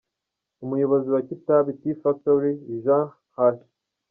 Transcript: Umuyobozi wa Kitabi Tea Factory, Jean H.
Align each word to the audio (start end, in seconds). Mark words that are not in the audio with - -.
Umuyobozi 0.63 1.07
wa 1.15 1.21
Kitabi 1.29 1.69
Tea 1.79 1.95
Factory, 2.01 2.51
Jean 2.83 3.05
H. 3.37 3.59